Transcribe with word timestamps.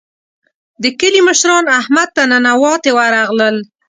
د 0.81 0.83
کلي 0.99 1.21
مشران 1.27 1.65
احمد 1.79 2.09
ته 2.15 2.21
ننواتې 2.31 2.91
ورغلل. 2.97 3.57